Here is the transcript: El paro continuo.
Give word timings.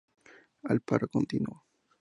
El 0.75 0.79
paro 0.81 1.07
continuo. 1.07 1.63